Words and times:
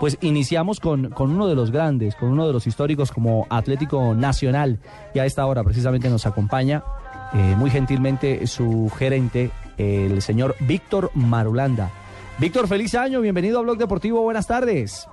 Pues 0.00 0.18
iniciamos 0.20 0.80
con, 0.80 1.10
con 1.10 1.30
uno 1.32 1.48
de 1.48 1.54
los 1.54 1.70
grandes, 1.70 2.14
con 2.14 2.30
uno 2.30 2.46
de 2.46 2.52
los 2.52 2.66
históricos 2.66 3.10
como 3.10 3.46
Atlético 3.50 4.14
Nacional 4.14 4.78
y 5.14 5.18
a 5.18 5.24
esta 5.24 5.44
hora 5.46 5.64
precisamente 5.64 6.08
nos 6.08 6.26
acompaña 6.26 6.84
eh, 7.34 7.54
muy 7.56 7.70
gentilmente 7.70 8.46
su 8.46 8.90
gerente, 8.96 9.50
el 9.76 10.22
señor 10.22 10.54
Víctor 10.60 11.10
Marulanda. 11.14 11.90
Víctor, 12.38 12.68
feliz 12.68 12.94
año, 12.94 13.20
bienvenido 13.20 13.58
a 13.58 13.62
Blog 13.62 13.76
Deportivo, 13.76 14.22
buenas 14.22 14.46
tardes. 14.46 15.08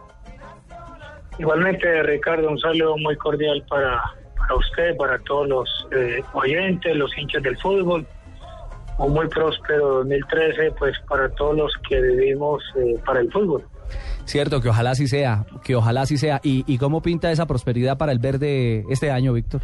Igualmente, 1.40 2.04
Ricardo, 2.04 2.50
un 2.50 2.60
saludo 2.60 2.98
muy 2.98 3.16
cordial 3.18 3.64
para, 3.68 4.02
para 4.38 4.56
usted, 4.56 4.96
para 4.98 5.20
todos 5.20 5.48
los 5.48 5.88
eh, 5.92 6.24
oyentes, 6.34 6.96
los 6.96 7.16
hinchas 7.18 7.44
del 7.44 7.58
fútbol. 7.58 8.06
Un 8.98 9.12
muy 9.12 9.28
próspero 9.28 9.96
2013, 9.96 10.72
pues 10.78 10.98
para 11.10 11.28
todos 11.32 11.58
los 11.58 11.74
que 11.90 12.00
vivimos 12.00 12.64
eh, 12.78 12.98
para 13.06 13.20
el 13.20 13.32
fútbol. 13.32 13.66
Cierto, 14.26 14.60
que 14.62 14.70
ojalá 14.70 14.92
así 14.92 15.08
sea, 15.08 15.46
que 15.64 15.76
ojalá 15.76 16.02
así 16.02 16.18
sea. 16.18 16.42
¿Y, 16.44 16.64
y 16.68 16.78
cómo 16.78 17.02
pinta 17.02 17.32
esa 17.32 17.46
prosperidad 17.46 17.98
para 17.98 18.12
el 18.12 18.20
verde 18.20 18.84
este 18.90 19.12
año, 19.12 19.34
Víctor? 19.34 19.62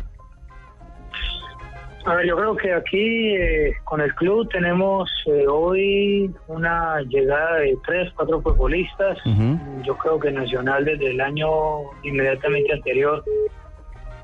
A 2.05 2.15
ver, 2.15 2.25
yo 2.25 2.35
creo 2.35 2.55
que 2.55 2.73
aquí 2.73 3.35
eh, 3.35 3.73
con 3.83 4.01
el 4.01 4.13
club 4.15 4.49
tenemos 4.49 5.09
eh, 5.27 5.45
hoy 5.47 6.31
una 6.47 6.99
llegada 7.01 7.57
de 7.57 7.77
tres, 7.85 8.11
cuatro 8.15 8.41
futbolistas. 8.41 9.19
Yo 9.83 9.95
creo 9.97 10.19
que 10.19 10.31
Nacional 10.31 10.83
desde 10.83 11.11
el 11.11 11.21
año 11.21 11.47
inmediatamente 12.01 12.73
anterior 12.73 13.23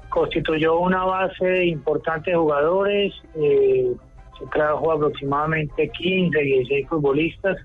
constituyó 0.09 0.79
una 0.79 1.03
base 1.03 1.65
importante 1.65 2.31
de 2.31 2.37
jugadores. 2.37 3.13
Eh, 3.35 3.91
se 4.39 4.45
trajo 4.47 4.91
aproximadamente 4.91 5.89
15, 5.89 6.39
16 6.39 6.87
futbolistas. 6.87 7.57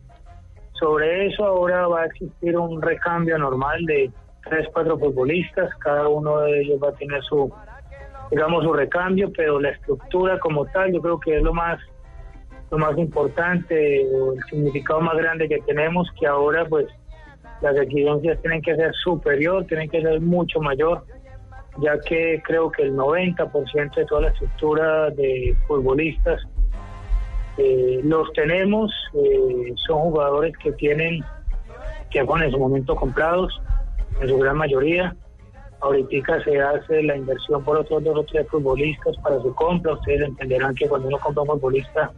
Sobre 0.82 1.28
eso 1.28 1.44
ahora 1.46 1.86
va 1.86 2.02
a 2.02 2.06
existir 2.06 2.58
un 2.58 2.82
recambio 2.82 3.38
normal 3.38 3.84
de 3.86 4.10
tres, 4.42 4.66
cuatro 4.72 4.98
futbolistas. 4.98 5.72
Cada 5.78 6.08
uno 6.08 6.40
de 6.40 6.60
ellos 6.60 6.80
va 6.82 6.88
a 6.88 6.92
tener 6.94 7.22
su 7.22 7.52
digamos, 8.32 8.64
su 8.64 8.72
recambio, 8.72 9.30
pero 9.36 9.60
la 9.60 9.68
estructura 9.68 10.40
como 10.40 10.66
tal, 10.66 10.92
yo 10.92 11.00
creo 11.00 11.20
que 11.20 11.36
es 11.36 11.42
lo 11.42 11.54
más 11.54 11.78
lo 12.72 12.78
más 12.78 12.98
importante, 12.98 14.00
el 14.00 14.42
significado 14.50 15.00
más 15.02 15.16
grande 15.18 15.48
que 15.48 15.58
tenemos, 15.60 16.10
que 16.18 16.26
ahora 16.26 16.64
pues 16.64 16.86
las 17.60 17.76
exigencias 17.76 18.40
tienen 18.40 18.60
que 18.60 18.74
ser 18.74 18.92
superior, 19.04 19.64
tienen 19.66 19.88
que 19.88 20.02
ser 20.02 20.20
mucho 20.20 20.58
mayor, 20.60 21.04
ya 21.80 21.96
que 22.00 22.42
creo 22.44 22.72
que 22.72 22.82
el 22.82 22.96
90% 22.96 23.94
de 23.94 24.04
toda 24.06 24.22
la 24.22 24.28
estructura 24.30 25.10
de 25.10 25.54
futbolistas 25.68 26.42
eh, 27.58 28.00
los 28.02 28.32
tenemos, 28.32 28.92
eh, 29.14 29.72
son 29.86 29.98
jugadores 30.10 30.56
que 30.58 30.72
tienen, 30.72 31.24
que 32.10 32.24
fueron 32.24 32.44
en 32.44 32.50
su 32.52 32.58
momento 32.58 32.94
comprados, 32.96 33.60
en 34.20 34.28
su 34.28 34.38
gran 34.38 34.56
mayoría, 34.56 35.16
Ahorita 35.82 36.40
se 36.44 36.60
hace 36.60 37.02
la 37.02 37.16
inversión 37.16 37.64
por 37.64 37.76
otros 37.76 38.04
dos 38.04 38.16
o 38.16 38.22
tres 38.22 38.46
futbolistas 38.48 39.16
para 39.16 39.40
su 39.40 39.52
compra. 39.52 39.94
Ustedes 39.94 40.20
entenderán 40.28 40.76
que 40.76 40.88
cuando 40.88 41.08
uno 41.08 41.18
compra 41.18 41.42
un 41.42 41.48
futbolista, 41.48 42.12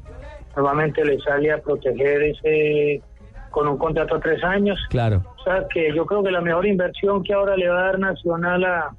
normalmente 0.55 1.03
le 1.03 1.19
sale 1.21 1.51
a 1.51 1.59
proteger 1.59 2.25
ese 2.25 3.03
con 3.51 3.67
un 3.67 3.79
contrato 3.79 4.17
a 4.17 4.21
tres 4.21 4.45
años. 4.45 4.79
Claro. 4.91 5.23
O 5.39 5.43
sea 5.45 5.67
que 5.73 5.95
yo 5.95 6.05
creo 6.05 6.23
que 6.23 6.31
la 6.31 6.43
mejor 6.43 6.67
inversión 6.67 7.23
que 7.23 7.33
ahora 7.33 7.57
le 7.57 7.71
va 7.71 7.81
a 7.81 7.85
dar 7.85 7.99
Nacional 7.99 8.65
a, 8.65 8.95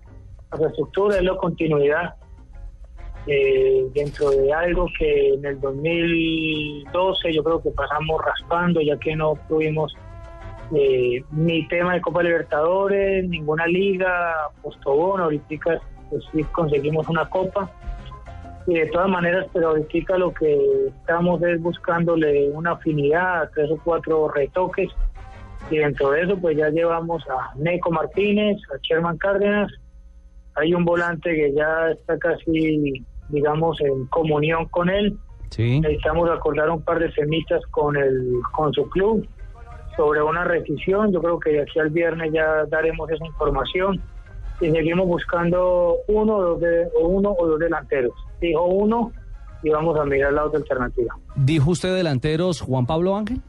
a 0.49 0.57
su 0.57 0.65
estructura 0.65 1.17
es 1.17 1.23
la 1.23 1.35
continuidad. 1.35 2.15
Eh, 3.27 3.87
dentro 3.93 4.29
de 4.29 4.53
algo 4.53 4.87
que 4.99 5.29
en 5.33 5.45
el 5.45 5.59
2012 5.59 7.33
yo 7.33 7.43
creo 7.43 7.59
que 7.59 7.71
pasamos 7.71 8.21
raspando 8.23 8.81
ya 8.81 8.97
que 8.97 9.15
no 9.15 9.33
tuvimos 9.47 9.95
eh, 10.73 11.23
ni 11.31 11.67
tema 11.67 11.93
de 11.93 12.01
Copa 12.01 12.23
Libertadores, 12.23 13.27
ninguna 13.27 13.67
liga, 13.67 14.33
postobón, 14.61 15.21
ahorita 15.21 15.81
pues, 16.09 16.23
sí 16.31 16.43
conseguimos 16.45 17.07
una 17.07 17.27
copa. 17.29 17.69
Y 18.67 18.73
de 18.73 18.87
todas 18.87 19.07
maneras, 19.07 19.45
pero 19.53 19.69
ahorita 19.69 20.17
lo 20.17 20.33
que 20.33 20.87
estamos 20.87 21.41
es 21.43 21.61
buscándole 21.61 22.49
una 22.49 22.71
afinidad, 22.71 23.51
tres 23.53 23.69
o 23.69 23.79
cuatro 23.83 24.27
retoques. 24.29 24.89
Y 25.69 25.77
dentro 25.77 26.11
de 26.11 26.23
eso, 26.23 26.37
pues 26.37 26.57
ya 26.57 26.69
llevamos 26.69 27.23
a 27.29 27.53
Neco 27.55 27.91
Martínez, 27.91 28.57
a 28.73 28.77
Sherman 28.81 29.17
Cárdenas. 29.17 29.71
Hay 30.55 30.73
un 30.73 30.83
volante 30.83 31.35
que 31.35 31.53
ya 31.53 31.91
está 31.91 32.17
casi, 32.17 33.05
digamos, 33.29 33.79
en 33.81 34.05
comunión 34.07 34.65
con 34.65 34.89
él. 34.89 35.17
Sí. 35.49 35.79
Necesitamos 35.79 36.29
acordar 36.29 36.69
un 36.69 36.81
par 36.81 36.99
de 36.99 37.11
semitas 37.13 37.61
con, 37.71 37.95
el, 37.95 38.39
con 38.51 38.73
su 38.73 38.89
club 38.89 39.27
sobre 39.95 40.21
una 40.21 40.43
rescisión. 40.43 41.11
Yo 41.11 41.21
creo 41.21 41.39
que 41.39 41.51
de 41.51 41.61
aquí 41.61 41.79
al 41.79 41.89
viernes 41.89 42.31
ya 42.33 42.65
daremos 42.65 43.09
esa 43.09 43.25
información 43.25 44.01
y 44.59 44.71
seguimos 44.71 45.07
buscando 45.07 45.97
uno 46.07 46.35
o 46.35 46.41
dos, 46.41 46.61
de, 46.61 46.87
uno 47.01 47.35
o 47.37 47.47
dos 47.47 47.59
delanteros. 47.59 48.13
Dijo 48.41 48.63
uno 48.63 49.11
y 49.63 49.69
vamos 49.69 49.97
a 49.99 50.05
mirar 50.05 50.33
la 50.33 50.45
otra 50.45 50.59
alternativa. 50.59 51.15
¿Dijo 51.35 51.71
usted 51.71 51.95
delanteros 51.95 52.61
Juan 52.61 52.85
Pablo 52.85 53.15
Ángel? 53.15 53.41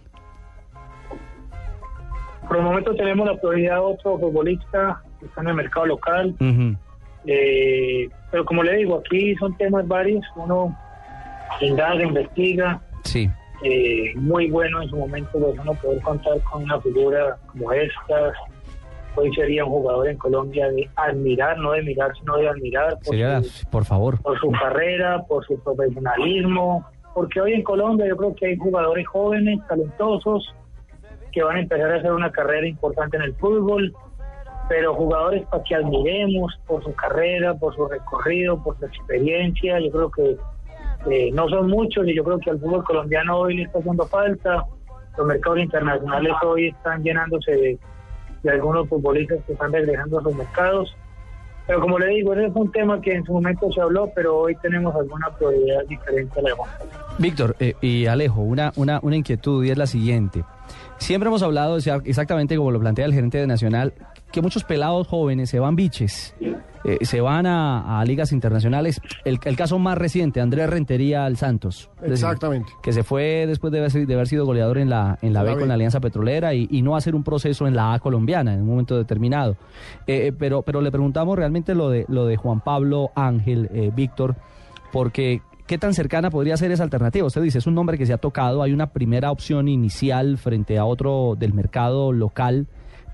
Por 2.48 2.58
el 2.58 2.62
momento 2.62 2.94
tenemos 2.94 3.26
la 3.26 3.36
prioridad 3.40 3.74
de 3.74 3.80
otro 3.80 4.18
futbolista 4.18 5.02
que 5.18 5.26
está 5.26 5.40
en 5.40 5.48
el 5.48 5.54
mercado 5.54 5.86
local. 5.86 6.34
Eh, 7.26 8.08
pero 8.30 8.44
como 8.44 8.62
le 8.62 8.76
digo, 8.76 9.02
aquí 9.04 9.34
son 9.36 9.56
temas 9.56 9.86
varios. 9.86 10.24
Uno 10.36 10.76
indaga, 11.60 12.02
investiga. 12.02 12.80
Sí 13.04 13.30
eh, 13.62 14.12
muy 14.16 14.50
bueno 14.50 14.82
en 14.82 14.88
su 14.88 14.96
momento 14.96 15.30
pues 15.32 15.58
uno 15.58 15.74
poder 15.74 16.02
contar 16.02 16.40
con 16.42 16.64
una 16.64 16.80
figura 16.80 17.38
como 17.46 17.72
esta. 17.72 18.32
Hoy 19.18 19.34
sería 19.34 19.64
un 19.64 19.70
jugador 19.70 20.08
en 20.08 20.18
Colombia 20.18 20.68
de 20.68 20.90
admirar, 20.94 21.56
no 21.58 21.72
de 21.72 21.82
mirar, 21.82 22.12
sino 22.18 22.36
de 22.36 22.48
admirar. 22.48 22.98
Por, 22.98 23.06
sería, 23.06 23.42
su, 23.42 23.66
por 23.70 23.86
favor. 23.86 24.20
Por 24.20 24.38
su 24.38 24.50
carrera, 24.50 25.22
por 25.26 25.44
su 25.46 25.58
profesionalismo. 25.60 26.84
Porque 27.14 27.40
hoy 27.40 27.54
en 27.54 27.62
Colombia 27.62 28.06
yo 28.06 28.16
creo 28.18 28.34
que 28.34 28.46
hay 28.46 28.56
jugadores 28.58 29.06
jóvenes, 29.08 29.58
talentosos, 29.68 30.54
que 31.32 31.42
van 31.42 31.56
a 31.56 31.60
empezar 31.60 31.90
a 31.92 31.96
hacer 31.96 32.12
una 32.12 32.30
carrera 32.30 32.68
importante 32.68 33.16
en 33.16 33.22
el 33.22 33.34
fútbol, 33.36 33.94
pero 34.68 34.94
jugadores 34.94 35.46
para 35.46 35.62
que 35.62 35.74
admiremos 35.74 36.58
por 36.66 36.82
su 36.82 36.94
carrera, 36.94 37.54
por 37.54 37.74
su 37.74 37.86
recorrido, 37.86 38.62
por 38.62 38.78
su 38.78 38.86
experiencia. 38.86 39.78
Yo 39.80 39.90
creo 39.90 40.10
que 40.10 40.36
eh, 41.10 41.30
no 41.32 41.48
son 41.48 41.68
muchos 41.68 42.06
y 42.08 42.14
yo 42.14 42.24
creo 42.24 42.38
que 42.38 42.50
al 42.50 42.58
fútbol 42.58 42.84
colombiano 42.84 43.38
hoy 43.38 43.56
le 43.56 43.62
está 43.64 43.78
haciendo 43.78 44.06
falta. 44.06 44.64
Los 45.16 45.26
mercados 45.26 45.60
internacionales 45.60 46.32
hoy 46.44 46.68
están 46.68 47.02
llenándose 47.02 47.52
de, 47.52 47.78
de 48.42 48.50
algunos 48.50 48.88
futbolistas 48.88 49.38
que 49.46 49.52
están 49.52 49.72
regresando 49.72 50.18
a 50.18 50.22
los 50.22 50.34
mercados. 50.34 50.94
Pero 51.66 51.80
como 51.80 51.98
le 51.98 52.06
digo, 52.08 52.32
ese 52.32 52.46
es 52.46 52.52
un 52.54 52.70
tema 52.70 53.00
que 53.00 53.12
en 53.12 53.24
su 53.24 53.32
momento 53.32 53.70
se 53.72 53.80
habló, 53.80 54.08
pero 54.14 54.36
hoy 54.38 54.54
tenemos 54.62 54.94
alguna 54.94 55.30
prioridad 55.36 55.84
diferente 55.88 56.38
a 56.38 56.42
la 56.42 56.50
de 56.50 56.56
Víctor 57.18 57.56
eh, 57.58 57.74
y 57.80 58.06
Alejo, 58.06 58.40
una, 58.40 58.72
una, 58.76 59.00
una 59.02 59.16
inquietud 59.16 59.64
y 59.64 59.70
es 59.70 59.78
la 59.78 59.86
siguiente. 59.86 60.44
Siempre 60.98 61.28
hemos 61.28 61.42
hablado, 61.42 61.76
exactamente 61.76 62.56
como 62.56 62.70
lo 62.70 62.78
plantea 62.78 63.04
el 63.06 63.14
gerente 63.14 63.38
de 63.38 63.46
Nacional, 63.46 63.94
que 64.36 64.42
muchos 64.42 64.64
pelados 64.64 65.06
jóvenes 65.06 65.48
se 65.48 65.58
van 65.58 65.76
biches, 65.76 66.34
eh, 66.84 66.98
se 67.06 67.22
van 67.22 67.46
a, 67.46 67.98
a, 67.98 68.04
ligas 68.04 68.32
internacionales. 68.32 69.00
El, 69.24 69.38
el, 69.42 69.56
caso 69.56 69.78
más 69.78 69.96
reciente, 69.96 70.42
Andrés 70.42 70.68
Rentería 70.68 71.24
al 71.24 71.38
Santos. 71.38 71.88
Exactamente. 72.02 72.66
Decir, 72.66 72.82
que 72.82 72.92
se 72.92 73.02
fue 73.02 73.46
después 73.46 73.72
de 73.72 73.78
haber, 73.78 73.92
de 73.92 74.12
haber, 74.12 74.28
sido 74.28 74.44
goleador 74.44 74.76
en 74.76 74.90
la, 74.90 75.18
en 75.22 75.32
la, 75.32 75.42
la 75.42 75.44
B, 75.44 75.54
B 75.54 75.60
con 75.60 75.68
la 75.68 75.74
Alianza 75.74 76.00
Petrolera 76.00 76.52
y, 76.52 76.68
y, 76.70 76.82
no 76.82 76.96
hacer 76.96 77.14
un 77.14 77.24
proceso 77.24 77.66
en 77.66 77.74
la 77.74 77.94
A 77.94 77.98
colombiana 77.98 78.52
en 78.52 78.60
un 78.60 78.66
momento 78.66 78.98
determinado. 78.98 79.56
Eh, 80.06 80.34
pero, 80.38 80.60
pero 80.60 80.82
le 80.82 80.90
preguntamos 80.90 81.34
realmente 81.34 81.74
lo 81.74 81.88
de, 81.88 82.04
lo 82.08 82.26
de 82.26 82.36
Juan 82.36 82.60
Pablo 82.60 83.12
Ángel, 83.14 83.70
eh, 83.72 83.90
Víctor, 83.96 84.36
porque 84.92 85.40
¿Qué 85.66 85.78
tan 85.78 85.94
cercana 85.94 86.30
podría 86.30 86.56
ser 86.56 86.70
esa 86.70 86.84
alternativa? 86.84 87.26
Usted 87.26 87.42
dice, 87.42 87.58
es 87.58 87.66
un 87.66 87.74
nombre 87.74 87.98
que 87.98 88.06
se 88.06 88.12
ha 88.12 88.18
tocado, 88.18 88.62
hay 88.62 88.72
una 88.72 88.92
primera 88.92 89.32
opción 89.32 89.66
inicial 89.66 90.38
frente 90.38 90.78
a 90.78 90.84
otro 90.84 91.34
del 91.36 91.54
mercado 91.54 92.12
local, 92.12 92.68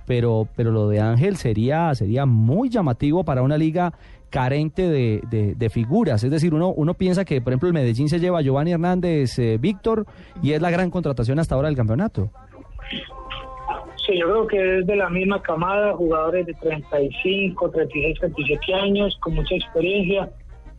pero, 0.07 0.49
pero 0.57 0.71
lo 0.71 0.89
de 0.89 1.01
Ángel 1.01 1.37
sería, 1.37 1.95
sería 1.95 2.27
muy 2.27 2.69
llamativo 2.69 3.25
para 3.25 3.43
una 3.43 3.57
liga 3.57 3.93
carente 4.31 4.89
de, 4.89 5.21
de, 5.57 5.71
figuras. 5.71 6.25
Es 6.25 6.31
decir, 6.31 6.55
uno, 6.55 6.69
uno 6.69 6.95
piensa 6.95 7.25
que, 7.25 7.43
por 7.43 7.53
ejemplo, 7.53 7.69
el 7.69 7.75
Medellín 7.75 8.09
se 8.09 8.19
lleva 8.19 8.39
a 8.39 8.43
Giovanni 8.43 8.73
Hernández 8.73 9.39
eh, 9.39 9.59
Víctor 9.61 10.07
y 10.43 10.53
es 10.53 10.63
la 10.63 10.71
gran 10.71 10.91
contratación 10.91 11.39
hasta 11.39 11.55
ahora 11.55 11.69
del 11.69 11.77
campeonato. 11.77 12.31
Sí, 14.07 14.19
yo 14.19 14.27
creo 14.27 14.47
que 14.47 14.79
es 14.79 14.87
de 14.87 14.97
la 14.97 15.11
misma 15.11 15.43
camada, 15.43 15.93
jugadores 15.95 16.47
de 16.47 16.55
35, 16.55 17.71
36, 17.71 18.19
37 18.21 18.75
años, 18.75 19.17
con 19.21 19.35
mucha 19.35 19.55
experiencia 19.55 20.31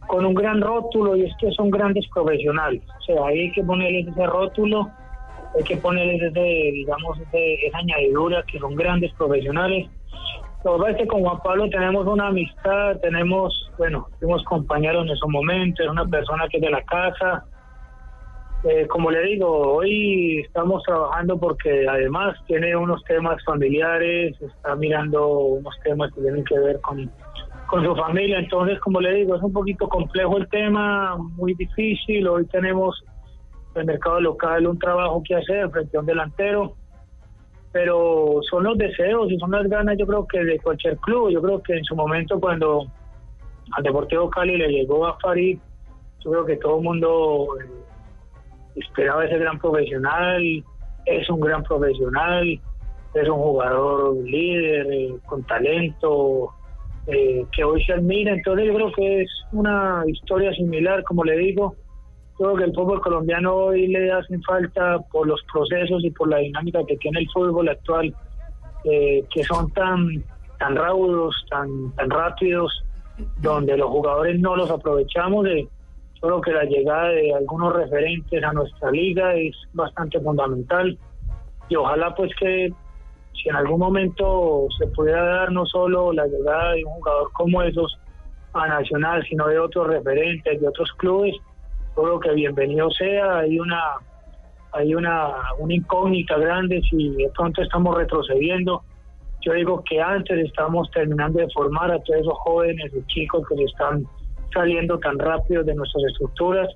con 0.08 0.26
un 0.26 0.34
gran 0.34 0.62
rótulo 0.62 1.16
y 1.16 1.24
es 1.24 1.32
que 1.40 1.52
son 1.52 1.70
grandes 1.70 2.08
profesionales. 2.14 2.82
O 3.00 3.04
sea, 3.04 3.26
hay 3.26 3.52
que 3.52 3.64
ponerles 3.64 4.08
ese 4.08 4.26
rótulo, 4.26 4.90
hay 5.56 5.64
que 5.64 5.78
ponerles 5.78 6.22
ese, 6.22 6.40
digamos, 6.40 7.20
ese, 7.20 7.66
esa 7.66 7.78
añadidura 7.78 8.44
que 8.44 8.60
son 8.60 8.76
grandes 8.76 9.12
profesionales. 9.14 9.88
Lo 10.64 10.78
que 10.96 11.08
con 11.08 11.22
Juan 11.22 11.40
Pablo 11.44 11.70
tenemos 11.70 12.08
una 12.08 12.28
amistad, 12.28 12.98
tenemos, 13.02 13.72
bueno, 13.78 14.08
fuimos 14.20 14.44
compañeros 14.46 15.06
en 15.06 15.12
esos 15.12 15.30
momentos, 15.30 15.86
es 15.86 15.92
una 15.92 16.06
persona 16.06 16.48
que 16.50 16.58
es 16.58 16.64
de 16.64 16.70
la 16.70 16.84
casa, 16.84 17.46
Eh, 18.66 18.88
como 18.88 19.12
le 19.12 19.22
digo, 19.24 19.50
hoy 19.76 20.40
estamos 20.40 20.82
trabajando 20.84 21.38
porque 21.38 21.86
además 21.86 22.30
tiene 22.48 22.74
unos 22.78 23.04
temas 23.04 23.36
familiares, 23.44 24.42
está 24.42 24.78
mirando 24.78 25.20
unos 25.60 25.76
temas 25.84 26.10
que 26.14 26.22
tienen 26.22 26.46
que 26.46 26.58
ver 26.58 26.80
con, 26.80 27.12
con 27.68 27.84
su 27.84 27.94
familia, 27.94 28.40
entonces 28.40 28.80
como 28.80 29.02
le 29.02 29.16
digo, 29.16 29.36
es 29.36 29.44
un 29.44 29.52
poquito 29.52 29.90
complejo 29.90 30.38
el 30.38 30.48
tema, 30.48 31.18
muy 31.36 31.54
difícil, 31.56 32.26
hoy 32.26 32.46
tenemos 32.46 33.04
en 33.06 33.13
el 33.76 33.86
mercado 33.86 34.20
local 34.20 34.68
un 34.68 34.80
trabajo 34.80 35.22
que 35.26 35.36
hacer 35.36 35.70
frente 35.70 35.98
a 35.98 36.00
un 36.00 36.06
delantero, 36.06 36.76
pero 37.72 38.40
son 38.50 38.64
los 38.64 38.78
deseos 38.78 39.32
y 39.32 39.38
son 39.40 39.52
las 39.52 39.68
ganas 39.68 39.98
yo 39.98 40.06
creo 40.06 40.28
que 40.28 40.44
de 40.44 40.60
cualquier 40.60 40.98
club, 40.98 41.32
yo 41.32 41.42
creo 41.42 41.62
que 41.62 41.74
en 41.74 41.84
su 41.84 41.96
momento 41.96 42.40
cuando 42.40 42.86
al 43.76 43.84
Deportivo 43.84 44.30
Cali 44.30 44.58
le 44.58 44.68
llegó 44.68 45.08
a 45.08 45.18
Farid, 45.20 45.58
yo 46.24 46.32
creo 46.32 46.46
que 46.46 46.58
todo 46.58 46.78
el 46.78 46.84
mundo 46.84 47.48
esperaba 48.76 49.26
ese 49.26 49.38
gran 49.38 49.60
profesional, 49.60 50.64
es 51.06 51.30
un 51.30 51.40
gran 51.40 51.64
profesional, 51.64 52.60
es 53.14 53.30
un 53.30 53.38
jugador 53.38 54.16
líder, 54.24 54.88
eh, 54.92 55.16
con 55.26 55.44
talento, 55.44 56.54
eh, 57.08 57.46
que 57.52 57.64
hoy 57.64 57.84
se 57.84 57.94
admira. 57.94 58.34
Entonces 58.34 58.68
yo 58.68 58.74
creo 58.74 58.92
que 58.94 59.22
es 59.22 59.32
una 59.52 60.04
historia 60.08 60.52
similar, 60.54 61.04
como 61.04 61.24
le 61.24 61.38
digo. 61.38 61.76
Creo 62.44 62.56
que 62.58 62.64
el 62.66 62.74
fútbol 62.74 63.00
colombiano 63.00 63.54
hoy 63.56 63.88
le 63.88 64.12
hacen 64.12 64.44
falta 64.44 65.00
por 65.14 65.26
los 65.26 65.42
procesos 65.50 66.04
y 66.04 66.12
por 66.12 66.28
la 66.28 66.40
dinámica 66.40 66.82
que 66.86 66.98
tiene 66.98 67.22
el 67.22 67.30
fútbol 67.30 67.70
actual, 67.70 68.14
eh, 68.84 69.24
que 69.34 69.46
son 69.46 69.72
tan 69.72 70.22
tan 70.60 70.76
raudos, 70.76 71.34
tan 71.50 71.94
rápidos, 72.10 72.84
donde 73.40 73.78
los 73.78 73.90
jugadores 73.90 74.42
no 74.42 74.58
los 74.58 74.70
aprovechamos 74.70 75.46
de 75.46 75.70
Creo 76.20 76.42
que 76.42 76.52
la 76.52 76.66
llegada 76.66 77.10
de 77.12 77.34
algunos 77.34 77.74
referentes 77.74 78.44
a 78.44 78.52
nuestra 78.52 78.92
liga 78.92 79.36
es 79.36 79.56
bastante 79.72 80.20
fundamental. 80.20 80.98
Y 81.70 81.76
ojalá 81.78 82.14
pues 82.14 82.34
que 82.38 82.74
si 83.42 83.48
en 83.48 83.56
algún 83.56 83.80
momento 83.80 84.68
se 84.78 84.88
pudiera 84.88 85.24
dar 85.24 85.52
no 85.54 85.66
solo 85.66 86.12
la 86.12 86.28
llegada 86.28 86.74
de 86.74 86.84
un 86.84 86.92
jugador 86.92 87.32
como 87.32 87.62
esos 87.62 87.98
a 88.52 88.68
Nacional, 88.68 89.26
sino 89.30 89.48
de 89.48 89.60
otros 89.60 89.88
referentes, 89.88 90.60
de 90.60 90.68
otros 90.68 90.92
clubes, 90.98 91.36
creo 91.96 92.20
que 92.20 92.34
bienvenido 92.34 92.90
sea, 92.92 93.40
hay 93.40 93.60
una 93.60 93.82
hay 94.74 94.96
una, 94.96 95.30
una 95.60 95.74
incógnita 95.74 96.36
grande 96.38 96.82
si 96.90 97.10
de 97.12 97.30
pronto 97.36 97.62
estamos 97.62 97.96
retrocediendo. 97.96 98.82
Yo 99.42 99.54
digo 99.54 99.84
que 99.88 100.02
antes 100.02 100.46
estamos 100.46 100.90
terminando 100.92 101.40
de 101.40 101.48
formar 101.54 101.92
a 101.92 102.00
todos 102.00 102.22
esos 102.22 102.34
jóvenes 102.40 102.92
y 102.96 103.06
chicos 103.06 103.48
que 103.48 103.56
se 103.56 103.64
están 103.66 104.04
saliendo 104.52 104.98
tan 105.00 105.20
rápido 105.20 105.64
de 105.64 105.76
nuestras 105.76 106.04
estructuras 106.06 106.70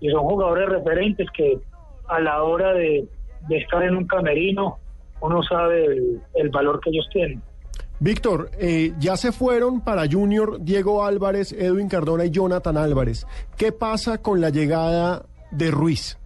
y 0.00 0.10
son 0.10 0.22
jugadores 0.22 0.68
referentes 0.68 1.28
que 1.30 1.58
a 2.08 2.20
la 2.20 2.42
hora 2.42 2.72
de, 2.72 3.06
estar 3.50 3.82
en 3.84 3.96
un 3.96 4.06
camerino 4.06 4.78
uno 5.20 5.42
sabe 5.44 5.86
el, 6.34 6.48
valor 6.50 6.80
que 6.80 6.90
ellos 6.90 7.08
tienen. 7.12 7.40
Víctor, 7.98 8.50
eh, 8.58 8.92
ya 8.98 9.16
se 9.16 9.32
fueron 9.32 9.80
para 9.80 10.04
Junior 10.10 10.60
Diego 10.60 11.04
Álvarez, 11.04 11.52
Edwin 11.52 11.88
Cardona 11.88 12.26
y 12.26 12.30
Jonathan 12.30 12.76
Álvarez. 12.76 13.26
¿Qué 13.56 13.72
pasa 13.72 14.18
con 14.18 14.40
la 14.40 14.50
llegada 14.50 15.22
de 15.50 15.70
Ruiz? 15.70 16.18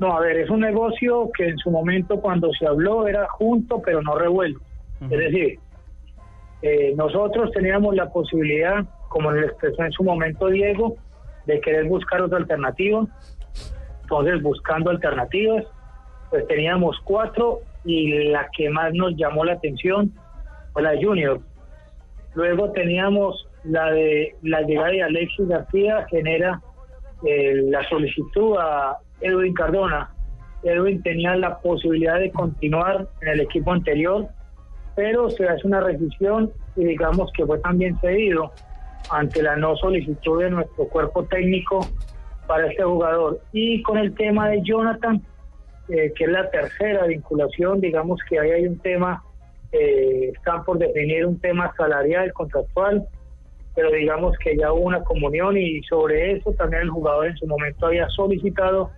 No, 0.00 0.16
a 0.16 0.20
ver, 0.20 0.38
es 0.38 0.50
un 0.50 0.60
negocio 0.60 1.30
que 1.36 1.48
en 1.48 1.58
su 1.58 1.70
momento 1.70 2.20
cuando 2.20 2.52
se 2.52 2.66
habló 2.66 3.06
era 3.06 3.28
junto 3.28 3.80
pero 3.80 4.02
no 4.02 4.16
revuelto. 4.16 4.60
Es 5.02 5.10
decir, 5.10 5.58
eh, 6.62 6.94
nosotros 6.96 7.52
teníamos 7.52 7.94
la 7.94 8.10
posibilidad, 8.10 8.84
como 9.08 9.30
le 9.30 9.46
expresó 9.46 9.84
en 9.84 9.92
su 9.92 10.02
momento 10.02 10.48
Diego, 10.48 10.96
de 11.46 11.60
querer 11.60 11.84
buscar 11.84 12.22
otra 12.22 12.38
alternativa. 12.38 13.06
Entonces, 14.02 14.42
buscando 14.42 14.90
alternativas, 14.90 15.64
pues 16.30 16.46
teníamos 16.48 16.98
cuatro 17.04 17.60
y 17.84 18.28
la 18.30 18.48
que 18.56 18.70
más 18.70 18.92
nos 18.94 19.16
llamó 19.16 19.44
la 19.44 19.54
atención 19.54 20.12
fue 20.72 20.82
la 20.82 20.92
de 20.92 21.04
Junior. 21.04 21.40
Luego 22.34 22.72
teníamos 22.72 23.46
la 23.64 23.90
de 23.92 24.34
la 24.42 24.62
llegada 24.62 24.90
de 24.90 25.02
Alexis 25.02 25.48
García, 25.48 26.06
genera 26.10 26.60
eh, 27.26 27.62
la 27.70 27.86
solicitud 27.88 28.56
a 28.58 28.98
Edwin 29.20 29.54
Cardona. 29.54 30.10
Edwin 30.62 31.02
tenía 31.02 31.36
la 31.36 31.58
posibilidad 31.58 32.18
de 32.18 32.30
continuar 32.32 33.06
en 33.20 33.28
el 33.28 33.40
equipo 33.40 33.72
anterior, 33.72 34.26
pero 34.96 35.30
se 35.30 35.46
hace 35.46 35.66
una 35.66 35.80
rescisión 35.80 36.52
y 36.76 36.84
digamos 36.84 37.30
que 37.32 37.44
fue 37.46 37.58
también 37.60 37.98
cedido 38.00 38.52
ante 39.10 39.42
la 39.42 39.56
no 39.56 39.76
solicitud 39.76 40.42
de 40.42 40.50
nuestro 40.50 40.88
cuerpo 40.88 41.24
técnico 41.24 41.86
para 42.46 42.66
este 42.66 42.82
jugador. 42.82 43.40
Y 43.52 43.82
con 43.82 43.98
el 43.98 44.14
tema 44.14 44.48
de 44.48 44.62
Jonathan, 44.62 45.22
eh, 45.88 46.12
que 46.14 46.24
es 46.24 46.30
la 46.30 46.50
tercera 46.50 47.06
vinculación, 47.06 47.80
digamos 47.80 48.20
que 48.28 48.38
ahí 48.38 48.50
hay 48.50 48.66
un 48.66 48.78
tema, 48.78 49.22
eh, 49.72 50.32
están 50.34 50.64
por 50.64 50.78
definir 50.78 51.26
un 51.26 51.38
tema 51.40 51.72
salarial, 51.76 52.32
contractual, 52.32 53.06
pero 53.74 53.90
digamos 53.90 54.36
que 54.38 54.56
ya 54.56 54.72
hubo 54.72 54.82
una 54.82 55.02
comunión 55.02 55.56
y 55.56 55.82
sobre 55.82 56.32
eso 56.32 56.52
también 56.52 56.82
el 56.82 56.90
jugador 56.90 57.26
en 57.26 57.36
su 57.36 57.46
momento 57.46 57.86
había 57.86 58.08
solicitado, 58.08 58.90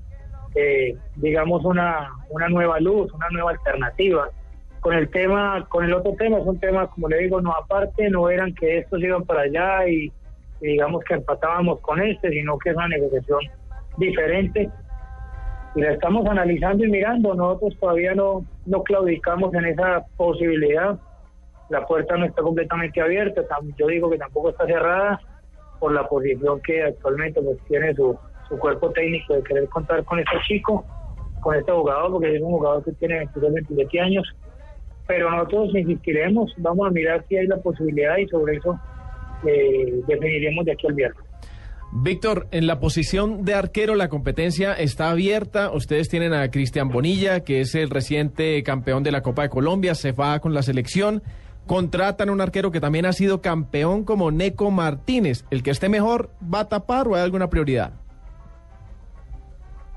eh, 0.54 0.96
digamos, 1.16 1.64
una, 1.64 2.10
una 2.30 2.48
nueva 2.48 2.78
luz, 2.80 3.12
una 3.12 3.28
nueva 3.30 3.52
alternativa 3.52 4.30
con 4.86 4.94
el 4.94 5.10
tema, 5.10 5.66
con 5.68 5.84
el 5.84 5.92
otro 5.92 6.12
tema, 6.12 6.38
es 6.38 6.46
un 6.46 6.60
tema, 6.60 6.86
como 6.86 7.08
le 7.08 7.18
digo, 7.18 7.40
no 7.40 7.52
aparte, 7.52 8.08
no 8.08 8.30
eran 8.30 8.54
que 8.54 8.78
estos 8.78 9.02
iban 9.02 9.24
para 9.24 9.42
allá 9.42 9.88
y, 9.88 10.12
digamos 10.60 11.02
que 11.02 11.14
empatábamos 11.14 11.80
con 11.80 12.00
este, 12.00 12.30
sino 12.30 12.56
que 12.58 12.70
es 12.70 12.76
una 12.76 12.86
negociación 12.86 13.40
diferente. 13.96 14.70
Y 15.76 15.80
la 15.80 15.92
estamos 15.92 16.26
analizando 16.26 16.84
y 16.84 16.90
mirando, 16.90 17.34
nosotros 17.34 17.76
todavía 17.78 18.14
no, 18.14 18.44
no 18.64 18.82
claudicamos 18.82 19.54
en 19.54 19.66
esa 19.66 20.04
posibilidad. 20.16 20.98
La 21.68 21.86
puerta 21.86 22.16
no 22.16 22.24
está 22.24 22.42
completamente 22.42 23.00
abierta, 23.00 23.42
yo 23.76 23.86
digo 23.86 24.10
que 24.10 24.18
tampoco 24.18 24.50
está 24.50 24.66
cerrada 24.66 25.20
por 25.78 25.92
la 25.92 26.08
posición 26.08 26.60
que 26.62 26.82
actualmente 26.82 27.42
pues, 27.42 27.58
tiene 27.68 27.94
su, 27.94 28.18
su 28.48 28.58
cuerpo 28.58 28.90
técnico 28.90 29.34
de 29.34 29.42
querer 29.42 29.68
contar 29.68 30.04
con 30.04 30.18
este 30.18 30.36
chico, 30.48 30.84
con 31.42 31.54
este 31.54 31.70
jugador, 31.70 32.12
porque 32.12 32.34
es 32.34 32.42
un 32.42 32.52
jugador 32.52 32.84
que 32.84 32.92
tiene 32.92 33.18
22, 33.18 33.52
27 33.52 34.00
años 34.00 34.34
pero 35.06 35.30
nosotros 35.30 35.74
insistiremos, 35.74 36.52
vamos 36.58 36.88
a 36.88 36.90
mirar 36.90 37.24
si 37.28 37.36
hay 37.36 37.46
la 37.46 37.58
posibilidad 37.58 38.16
y 38.16 38.26
sobre 38.26 38.56
eso 38.56 38.78
eh, 39.46 40.00
definiremos 40.06 40.64
de 40.64 40.72
aquí 40.72 40.86
al 40.86 40.94
viernes. 40.94 41.25
Víctor, 41.98 42.46
en 42.50 42.66
la 42.66 42.78
posición 42.78 43.44
de 43.46 43.54
arquero 43.54 43.94
la 43.94 44.10
competencia 44.10 44.74
está 44.74 45.10
abierta. 45.10 45.70
Ustedes 45.72 46.10
tienen 46.10 46.34
a 46.34 46.50
Cristian 46.50 46.90
Bonilla, 46.90 47.40
que 47.40 47.60
es 47.60 47.74
el 47.74 47.88
reciente 47.88 48.62
campeón 48.62 49.02
de 49.02 49.10
la 49.10 49.22
Copa 49.22 49.42
de 49.42 49.48
Colombia, 49.48 49.94
se 49.94 50.12
va 50.12 50.38
con 50.40 50.52
la 50.52 50.62
selección. 50.62 51.22
Contratan 51.66 52.28
un 52.28 52.42
arquero 52.42 52.70
que 52.70 52.80
también 52.80 53.06
ha 53.06 53.12
sido 53.14 53.40
campeón 53.40 54.04
como 54.04 54.30
Neco 54.30 54.70
Martínez. 54.70 55.46
¿El 55.50 55.62
que 55.62 55.70
esté 55.70 55.88
mejor 55.88 56.28
va 56.42 56.60
a 56.60 56.68
tapar 56.68 57.08
o 57.08 57.14
hay 57.14 57.22
alguna 57.22 57.48
prioridad? 57.48 57.94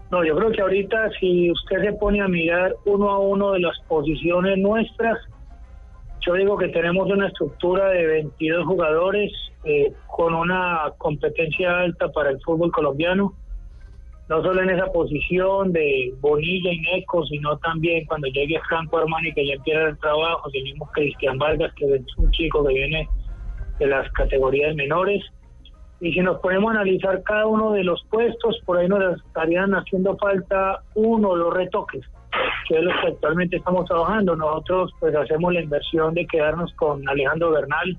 No, 0.10 0.24
yo 0.24 0.38
creo 0.38 0.52
que 0.52 0.62
ahorita 0.62 1.10
si 1.20 1.52
usted 1.52 1.82
se 1.84 1.94
pone 1.94 2.22
a 2.22 2.30
mirar 2.30 2.76
uno 2.86 3.10
a 3.10 3.20
uno 3.20 3.52
de 3.52 3.60
las 3.60 3.78
posiciones 3.90 4.58
nuestras, 4.58 5.18
yo 6.22 6.34
digo 6.34 6.58
que 6.58 6.70
tenemos 6.70 7.12
una 7.12 7.28
estructura 7.28 7.90
de 7.90 8.08
22 8.08 8.66
jugadores 8.66 9.32
eh, 9.64 9.94
con 10.08 10.34
una 10.34 10.94
competencia 10.98 11.80
alta 11.80 12.10
para 12.10 12.32
el 12.32 12.42
fútbol 12.42 12.72
colombiano, 12.72 13.34
no 14.30 14.44
solo 14.44 14.62
en 14.62 14.70
esa 14.70 14.86
posición 14.92 15.74
de 15.74 16.14
Bonilla 16.20 16.72
y 16.72 16.80
Neco, 16.82 17.26
sino 17.26 17.58
también 17.58 18.06
cuando 18.06 18.28
llegue 18.28 18.60
Franco 18.68 19.00
Armani 19.00 19.34
que 19.34 19.48
ya 19.48 19.54
empieza 19.56 19.90
el 19.90 19.98
trabajo, 19.98 20.50
mismo 20.52 20.88
Cristian 20.94 21.38
Vargas 21.38 21.74
que 21.76 21.86
es 21.86 22.18
un 22.18 22.30
chico 22.32 22.66
que 22.66 22.74
viene 22.74 23.10
de 23.80 23.88
las 23.88 24.10
categorías 24.12 24.76
menores 24.76 25.24
y 26.02 26.14
si 26.14 26.22
nos 26.22 26.40
ponemos 26.40 26.70
a 26.70 26.80
analizar 26.80 27.22
cada 27.24 27.46
uno 27.46 27.74
de 27.74 27.84
los 27.84 28.02
puestos, 28.10 28.58
por 28.66 28.78
ahí 28.78 28.88
nos 28.88 29.18
estarían 29.18 29.74
haciendo 29.74 30.16
falta 30.18 30.82
uno 30.96 31.30
o 31.30 31.38
dos 31.38 31.54
retoques, 31.54 32.06
que 32.68 32.78
es 32.78 32.84
lo 32.84 32.92
que 33.02 33.08
actualmente 33.08 33.58
estamos 33.58 33.86
trabajando. 33.86 34.36
Nosotros 34.36 34.94
pues 35.00 35.14
hacemos 35.14 35.54
la 35.54 35.62
inversión 35.62 36.14
de 36.14 36.26
quedarnos 36.26 36.74
con 36.76 37.08
Alejandro 37.10 37.52
Bernal, 37.52 37.98